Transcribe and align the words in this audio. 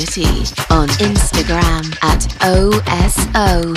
City 0.00 0.28
on 0.70 0.88
Instagram 0.98 1.96
at 2.02 2.28
OSOCITY. 2.42 3.76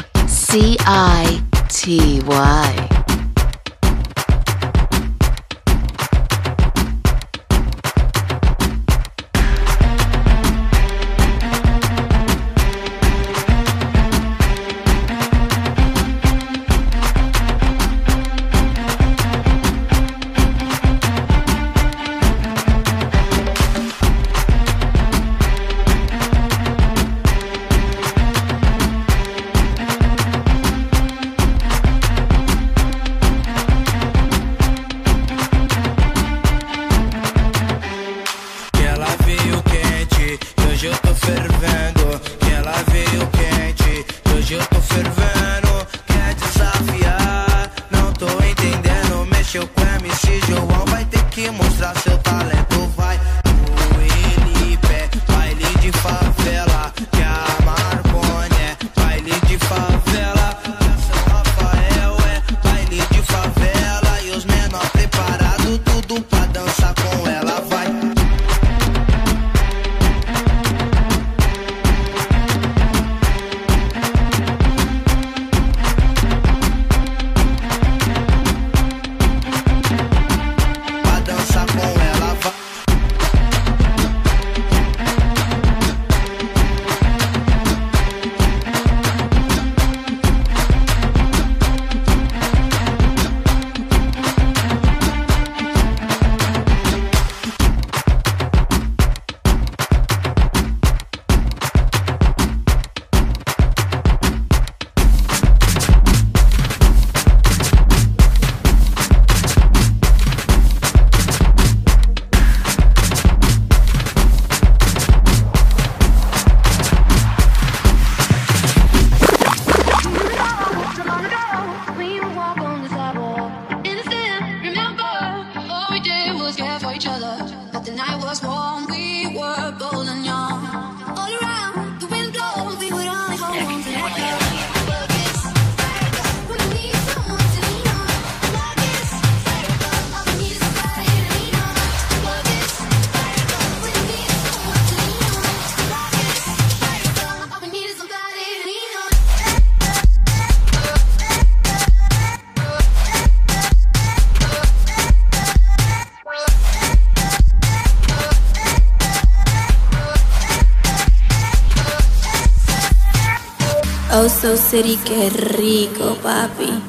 Oso 164.69 164.77
City, 164.77 164.99
qué 165.03 165.29
rico, 165.31 166.15
papi. 166.21 166.88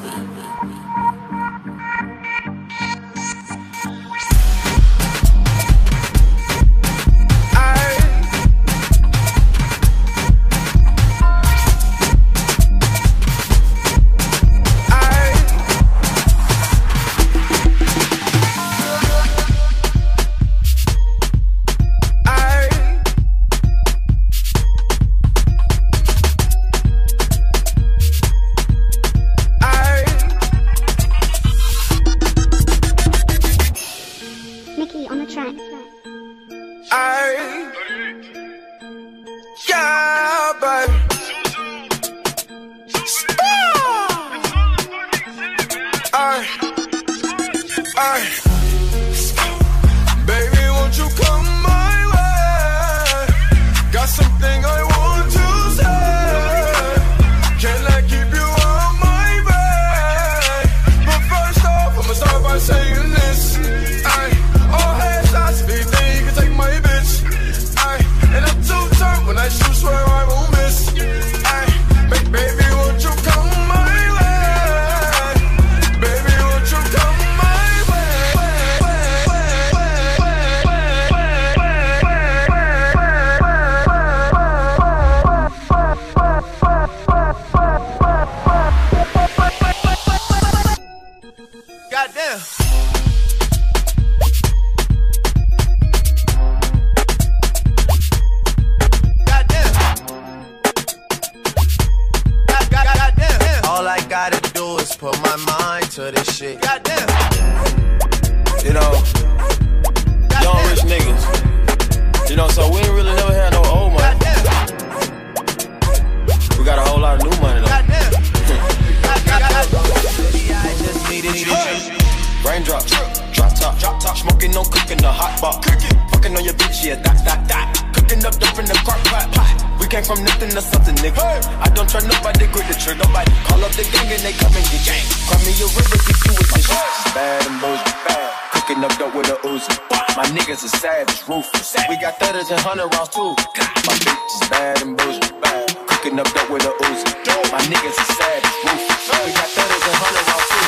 other 130.81 130.97
niggas. 130.97 131.45
Hey. 131.45 131.61
I 131.61 131.69
don't 131.69 131.89
try 131.89 132.01
nobody, 132.01 132.47
grip 132.49 132.65
the 132.65 132.73
trigger, 132.73 133.05
nobody. 133.05 133.31
Call 133.45 133.61
up 133.61 133.71
the 133.77 133.85
gang 133.93 134.09
and 134.09 134.21
they 134.25 134.33
come 134.33 134.53
and 134.57 134.65
get 134.73 134.81
gang. 134.81 135.05
Cry 135.29 135.37
me 135.45 135.53
a 135.53 135.67
river, 135.69 135.97
get 136.01 136.17
you 136.25 136.33
a 136.33 136.43
tissue. 136.49 137.13
Bad 137.13 137.45
and 137.45 137.57
bullshit, 137.61 137.97
bad. 138.09 138.29
Cooking 138.53 138.81
up 138.83 138.93
dope 138.97 139.13
with 139.13 139.29
a 139.29 139.37
Uzi. 139.45 139.73
My 140.17 140.25
niggas 140.33 140.65
are 140.65 140.75
savage, 140.81 141.21
ruthless. 141.29 141.77
We 141.87 141.95
got 142.01 142.17
thudders 142.17 142.49
and 142.49 142.59
hundred 142.61 142.89
rounds 142.93 143.09
too. 143.13 143.37
My 143.85 143.95
bitch 144.01 144.33
is 144.41 144.49
bad 144.49 144.81
and 144.81 144.97
bullshit, 144.97 145.33
bad. 145.41 145.69
Cooking 145.87 146.19
up 146.19 146.27
dope 146.33 146.49
with 146.49 146.65
a 146.65 146.73
Uzi. 146.89 147.05
My 147.53 147.61
niggas 147.69 147.97
are 148.01 148.11
savage, 148.17 148.49
ruthless. 148.65 149.05
We 149.25 149.31
got 149.37 149.49
thudders 149.53 149.83
and 149.85 149.97
hundred 150.01 150.25
rounds 150.29 150.49
too. 150.49 150.67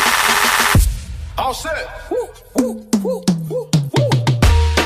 All 1.37 1.53
set. 1.53 1.89
Woo, 2.11 2.29
woo, 2.55 2.85
woo, 3.01 3.23
woo, 3.49 3.69
woo. 3.97 4.09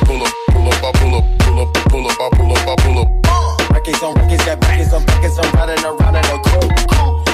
Pull 0.07 0.23
up, 0.23 0.33
pull 0.51 0.67
up, 0.71 0.83
I 0.83 0.91
pull 0.95 1.15
up, 1.19 1.25
pull 1.39 1.59
up, 1.59 1.73
pull 1.91 2.07
up, 2.07 2.17
I 2.17 2.29
pull 2.37 2.51
up, 2.55 2.67
I 2.67 2.75
pull 2.81 2.99
up. 2.99 3.07
Uh. 3.27 3.66
Rockets 3.87 4.03
on 4.03 4.15
rockets 4.15 4.43
got 4.43 4.67
rookies 4.67 4.93
on 4.93 5.05
buckets, 5.05 5.39
I'm 5.39 5.51
riding 5.53 5.85
around 5.85 6.15
in 6.17 6.25
a 6.25 6.37
coupe. 6.43 6.87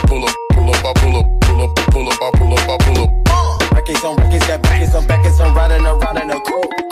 Pull 0.06 0.24
up, 0.24 0.36
pull 0.52 0.70
up, 0.70 0.86
I 0.86 0.94
pull 0.94 1.18
up, 1.18 1.26
pull 1.42 1.62
up, 1.64 1.76
pull 1.76 2.08
up, 2.08 2.22
I 2.22 2.32
pull 2.38 2.54
up, 2.54 2.70
I 2.70 2.78
pull 2.78 3.04
up. 3.04 3.72
Rockets 3.72 4.04
on 4.04 4.16
rockets 4.18 4.46
got 4.46 4.70
rookies 4.70 4.94
on 4.94 5.08
buckets, 5.08 5.40
I'm 5.40 5.56
riding 5.56 5.84
around 5.84 6.18
in 6.22 6.30
a 6.30 6.40
coupe. 6.42 6.83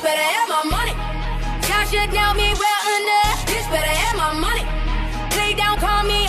Bitch 0.00 0.06
better 0.06 0.22
have 0.22 0.48
my 0.48 0.62
money. 0.70 0.92
Tasha 1.60 2.10
down 2.10 2.34
me 2.36 2.54
well 2.56 2.84
enough. 3.00 3.44
This 3.44 3.66
better 3.68 3.86
have 3.86 4.16
my 4.16 4.32
money. 4.32 4.64
Play 5.30 5.52
down, 5.52 5.76
call 5.76 6.04
me 6.04 6.26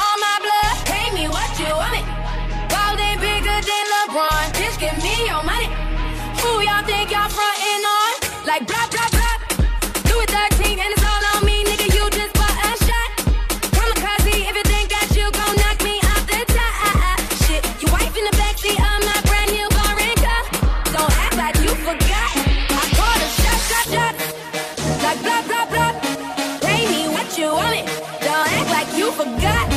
forgot 29.12 29.71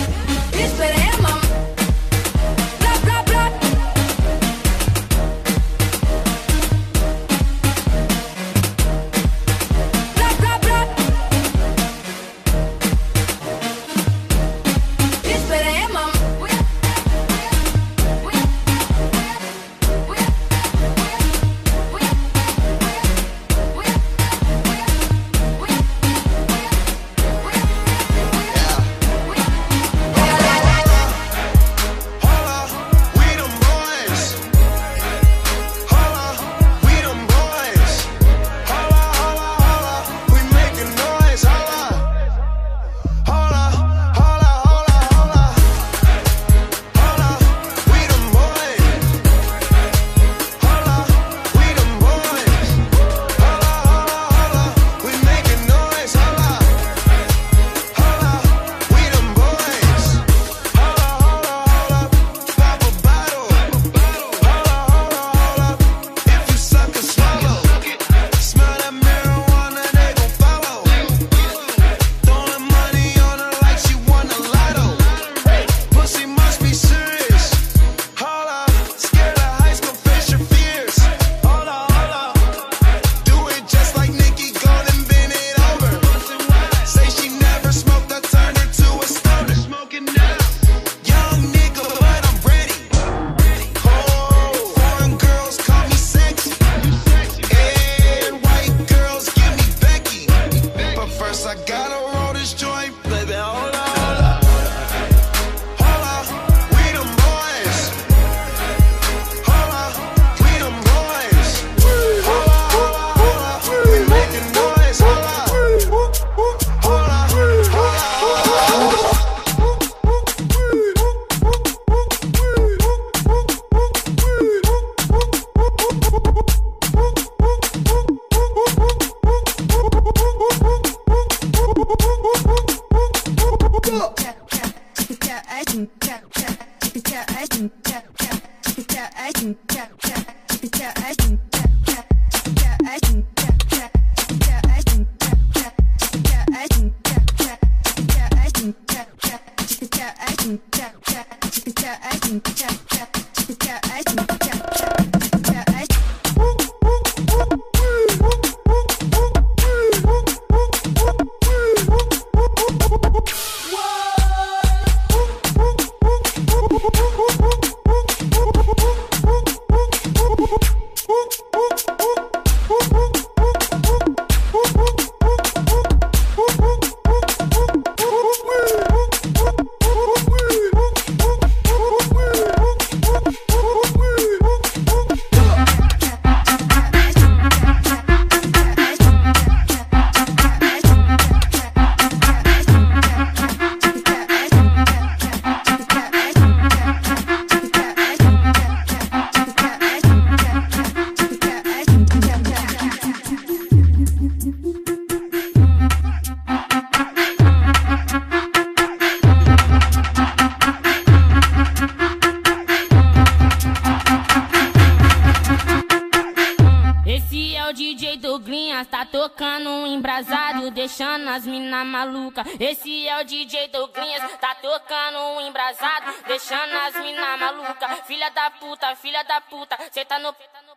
Douglinhas 217.75 218.87
tá 218.87 219.05
tocando 219.05 219.69
um 219.69 219.87
embrasado, 219.87 220.71
deixando 220.71 221.29
as 221.29 221.45
mina 221.45 221.85
maluca. 221.85 222.45
Esse 222.61 223.09
é 223.09 223.21
o 223.21 223.25
DJ 223.25 223.67
Douglinhas, 223.67 224.23
tá 224.41 224.55
tocando 224.55 225.19
um 225.19 225.41
embrasado, 225.41 226.15
deixando 226.25 226.73
as 226.73 226.95
mina 227.03 227.37
maluca. 227.37 227.89
Filha 228.07 228.31
da 228.31 228.49
puta, 228.53 228.95
filha 228.95 229.25
da 229.25 229.41
puta, 229.41 229.77
cê 229.91 230.05
tá 230.05 230.21
no, 230.21 230.33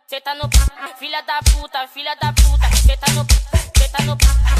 cê 0.08 0.20
tá 0.20 0.34
no, 0.34 0.50
filha 0.98 1.22
da 1.22 1.38
puta, 1.52 1.86
filha 1.86 2.16
da 2.16 2.32
puta, 2.32 2.76
cê 2.76 2.96
tá 2.96 3.12
no, 3.12 3.24
cê 3.78 3.88
tá 3.88 4.02
no, 4.02 4.16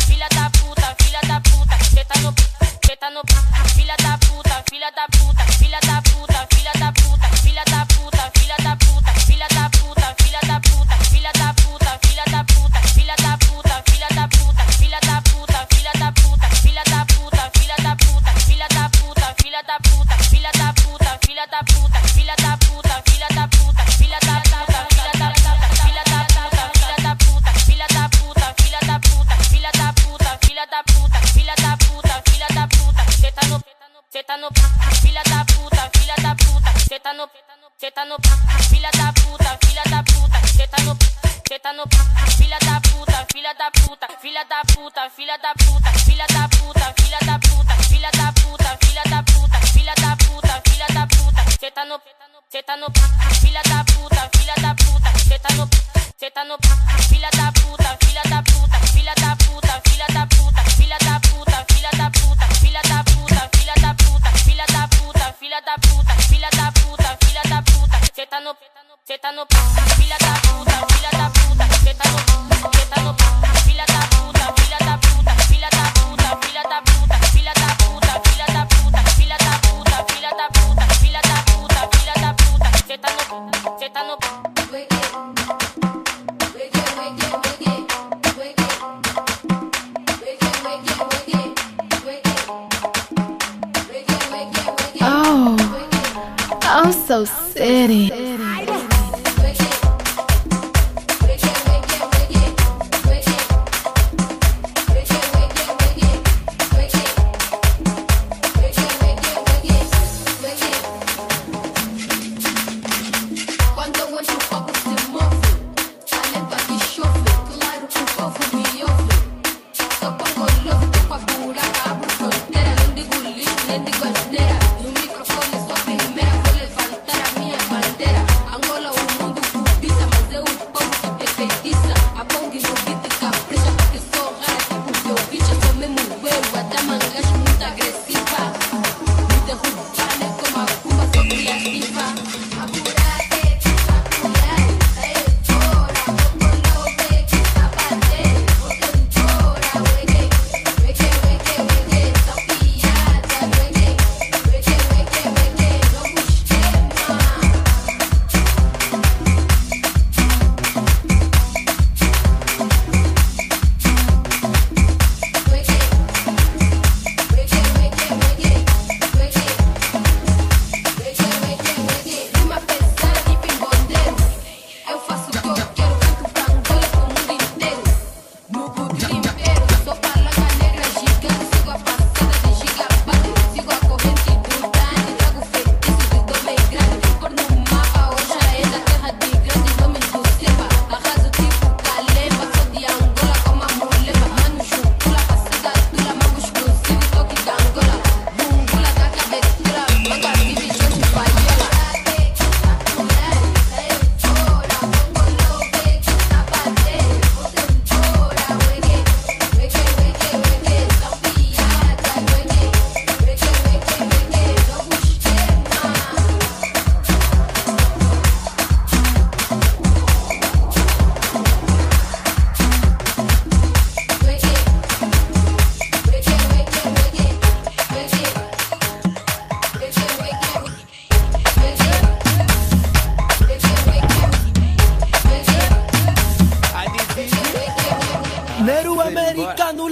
filha 0.06 0.28
da 0.28 0.50
puta, 0.50 0.96
filha 1.02 1.20
da 1.22 1.40
puta, 1.40 1.84
cê 1.92 2.04
tá 2.04 2.20
no, 2.20 2.34
cê 2.86 2.96
tá 2.96 3.10
no, 3.10 3.22
filha 3.74 3.96
da 3.96 4.18
puta, 4.18 4.64
filha 4.70 4.90
da 4.92 5.06
puta, 5.08 5.47
cê 52.50 52.62
tá 52.62 52.76
no, 52.76 52.86
filha 53.40 53.60
da 53.64 53.84
puta, 53.84 54.30
filha 54.36 54.54
da 54.62 54.74
puta, 54.74 55.18
cê 55.28 55.38
tá 55.38 55.54
no, 55.54 55.68
cê 56.16 56.30
tá 56.30 56.44
no, 56.44 56.56
filha 57.08 57.30
da 57.30 57.52
puta, 57.52 57.98
filha 58.04 58.22
da 58.30 58.42
puta, 58.42 58.86
filha 58.92 59.14
da 59.14 59.27
so 97.08 97.24
city. 97.24 98.27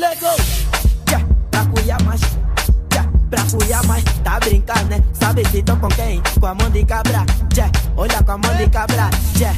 Lego 0.09 0.27
yeah, 1.11 1.27
Pra 1.51 1.65
cuiar 1.67 2.03
mais 2.05 2.21
yeah, 2.93 3.11
Pra 3.31 3.43
cuiar 3.45 3.85
mais 3.87 4.05
Tá 4.23 4.39
brincando, 4.41 4.85
né? 4.85 5.03
Sabe 5.13 5.45
se 5.49 5.63
tô 5.63 5.77
com 5.77 5.89
quem? 5.89 6.23
Com 6.41 6.47
a 6.47 6.55
mão 6.55 6.71
de 6.71 6.85
cabra 6.85 7.25
yeah, 7.55 7.73
Olha 7.97 8.23
com 8.23 8.33
a 8.33 8.39
mão 8.39 8.57
de 8.57 8.69
cabra 8.69 9.11
yeah, 9.37 9.57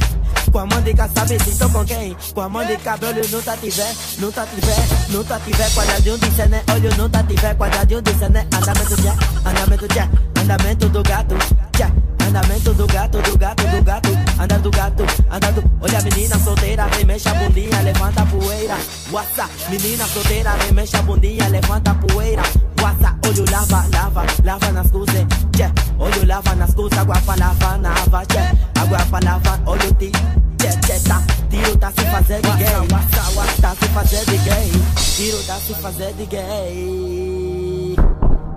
Com 0.51 0.59
a 0.59 0.65
mão 0.65 0.81
de 0.81 0.93
cabra 0.93 1.13
Sabe 1.15 1.39
se 1.43 1.57
tô 1.57 1.69
com 1.69 1.85
quem? 1.85 2.15
Com 2.33 2.41
a 2.41 2.49
mão 2.49 2.65
de 2.65 2.77
cabra 2.77 3.09
Olho 3.09 3.27
nunca 3.29 3.57
tiver 3.57 3.95
Nunca 4.17 4.45
tiver 4.47 5.09
Nunca 5.09 5.39
tiver 5.39 5.69
Quadradinho 5.71 6.17
de 6.17 6.31
cené 6.31 6.63
Olho 6.73 6.97
nunca 6.97 7.23
tiver 7.23 7.55
Quadradinho 7.55 8.01
de 8.01 8.13
cené 8.13 8.47
Andamento 8.53 9.01
yeah, 9.01 9.19
Andamento 9.45 9.85
yeah, 9.93 10.11
Andamento 10.41 10.89
do 10.89 11.03
gato 11.03 11.35
yeah, 11.77 11.93
Andamento 12.29 12.71
do 12.75 12.85
gato, 12.85 13.19
do 13.23 13.35
gato, 13.39 13.63
do 13.67 13.81
gato 13.81 14.09
Anda 14.39 14.59
do 14.59 14.69
gato, 14.69 15.03
anda 15.31 15.51
do 15.51 15.63
Olha 15.81 15.97
a 15.97 16.01
menina 16.03 16.37
solteira, 16.37 16.85
remexe 16.85 17.27
a 17.27 17.33
bundinha, 17.33 17.81
levanta 17.81 18.21
a 18.21 18.25
poeira 18.27 18.77
What's 19.11 19.67
Menina 19.67 20.05
solteira, 20.05 20.51
remexe 20.51 20.95
a 20.95 21.01
bundinha, 21.01 21.47
levanta 21.47 21.89
a 21.89 21.95
poeira 21.95 22.43
What's 22.79 23.27
Olho 23.27 23.51
lava, 23.51 23.83
lava, 23.91 24.25
lava 24.43 24.71
nas 24.71 24.91
coisas 24.91 25.25
yeah. 25.57 25.73
Olho 25.97 26.27
lava 26.27 26.53
nas 26.53 26.71
coisas, 26.75 26.99
água 26.99 27.19
pra 27.25 27.35
lavar 27.35 27.79
na 27.79 27.89
água 27.93 28.23
yeah. 28.31 28.55
Água 28.79 28.99
pra 29.09 29.19
lavar, 29.23 29.59
olho 29.65 29.91
ti 29.95 30.11
tchê, 30.59 30.69
tchê, 30.81 30.99
tá. 31.07 31.23
Tiro 31.49 31.77
tá 31.77 31.91
se 31.91 32.05
fazendo 32.05 32.51
de 32.51 32.57
gay. 32.57 32.75
Wassa, 32.91 33.61
tá 33.61 33.75
se 33.75 33.87
fazendo 33.87 34.25
de 34.25 34.37
gay. 34.37 34.71
Tiro 35.15 35.43
tá 35.43 35.55
se 35.55 35.73
fazendo 35.73 36.17
de 36.17 36.25
gay. 36.27 37.08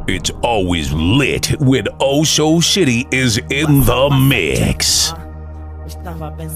It's 0.08 0.30
always 0.42 0.92
lit 0.92 1.54
when 1.60 1.86
Oh 2.00 2.24
City 2.24 3.06
is 3.12 3.38
in 3.50 3.84
the 3.86 4.10
mix. 4.10 5.14
Tá 6.02 6.12
fazendo 6.12 6.50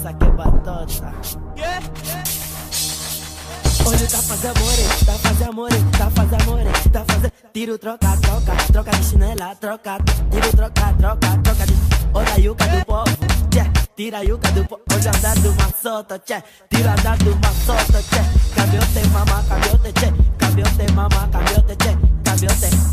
tá 5.07 5.15
fazendo 5.15 5.69
tá 5.93 6.11
fazendo 6.11 6.91
tá 6.91 7.05
fazendo. 7.07 7.33
Tiro, 7.53 7.79
troca, 7.79 8.17
troca, 8.21 8.53
troca 8.73 8.91
de 8.91 9.05
chinela, 9.05 9.55
troca. 9.55 9.99
Tiro, 10.31 10.51
troca, 10.51 10.95
troca, 10.99 11.39
troca 11.45 11.67
de. 11.67 11.75
Olha 12.15 12.33
a 12.33 12.37
yuca 12.37 12.67
do 12.67 12.85
povo, 12.85 13.17
tchê. 13.51 13.71
Tira 13.95 14.19
a 14.19 14.23
yuca 14.23 14.51
do 14.51 14.65
povo, 14.65 14.83
olha 14.93 15.11
andar 15.17 15.37
do 15.37 15.55
maçota, 15.55 16.19
tchê. 16.19 16.43
Tira 16.69 16.93
andar 16.93 17.17
do 17.19 17.37
maçota, 17.37 18.03
tchê. 18.03 18.23
Cambiote, 18.57 19.09
mama, 19.13 19.45
cambiote, 19.45 19.93
tchê. 19.93 20.13
Cambiote, 20.37 20.93
mama, 20.93 21.29
cambiote, 21.31 21.77
tchê. 21.77 21.97
Olha 22.37 22.86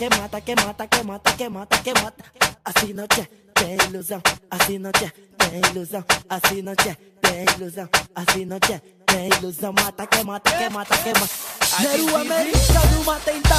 que 0.00 0.08
mata, 0.18 0.40
que 0.40 0.54
mata, 0.54 0.86
que 0.86 1.02
mata, 1.04 1.32
que 1.32 1.48
mata, 1.50 1.76
que 1.76 1.92
mata. 1.92 2.24
Assim 2.64 2.94
não 2.94 3.06
tchê, 3.06 3.28
tem 3.52 3.76
ilusão. 3.86 4.22
Assim 4.50 4.78
não 4.78 4.90
tchê, 4.92 5.12
tem 5.36 5.60
ilusão. 5.70 6.04
Assim 6.26 6.62
não 6.62 6.74
tchê, 6.74 6.96
tem 7.20 7.44
ilusão. 7.54 7.88
Assim 8.14 8.46
não 8.46 8.58
tchê, 8.58 8.80
tem 9.04 9.28
ilusão. 9.28 9.74
Mata 9.74 10.06
que 10.06 10.24
mata, 10.24 10.50
que 10.52 10.70
mata, 10.70 10.96
que 10.96 11.12
mata. 11.12 11.34
Neru 11.80 12.16
americano 12.16 13.04
mata 13.04 13.30
então. 13.30 13.58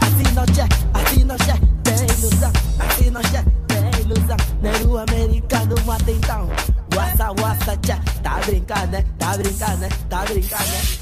Assim 0.00 0.32
não 0.32 0.46
tchê, 0.46 0.62
assim 0.94 1.24
não 1.24 1.36
tchê, 1.36 1.54
tem 1.82 2.18
ilusão. 2.18 2.52
Assim 2.78 3.10
não 3.10 3.22
tchê, 3.22 3.42
tem 3.66 4.00
ilusão. 4.00 4.36
Neru 4.62 4.98
americano 4.98 5.74
mata 5.84 6.10
então. 6.12 6.48
Wassa, 6.94 7.32
wassa, 7.42 7.76
tchê. 7.78 7.94
Tá 8.22 8.38
brincando, 8.46 8.92
né? 8.92 9.04
Tá 9.18 9.36
brincando, 9.36 9.76
né? 9.78 9.88
Tá 10.08 10.24
brincando, 10.24 10.70
né? 10.70 11.01